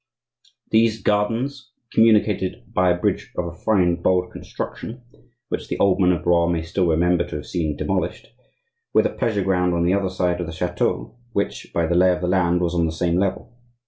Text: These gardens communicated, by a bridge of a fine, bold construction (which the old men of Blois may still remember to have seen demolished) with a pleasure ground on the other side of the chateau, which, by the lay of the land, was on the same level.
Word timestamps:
These 0.71 1.03
gardens 1.03 1.71
communicated, 1.91 2.63
by 2.73 2.89
a 2.89 2.97
bridge 2.97 3.31
of 3.37 3.45
a 3.45 3.51
fine, 3.51 4.01
bold 4.01 4.31
construction 4.31 5.03
(which 5.49 5.67
the 5.67 5.77
old 5.77 5.99
men 5.99 6.11
of 6.11 6.23
Blois 6.23 6.47
may 6.47 6.63
still 6.63 6.87
remember 6.87 7.23
to 7.27 7.35
have 7.35 7.45
seen 7.45 7.77
demolished) 7.77 8.29
with 8.93 9.05
a 9.05 9.11
pleasure 9.11 9.43
ground 9.43 9.75
on 9.75 9.85
the 9.85 9.93
other 9.93 10.09
side 10.09 10.41
of 10.41 10.47
the 10.47 10.53
chateau, 10.53 11.15
which, 11.33 11.67
by 11.71 11.85
the 11.85 11.93
lay 11.93 12.11
of 12.11 12.21
the 12.21 12.27
land, 12.27 12.61
was 12.61 12.73
on 12.73 12.87
the 12.87 12.91
same 12.91 13.19
level. 13.19 13.53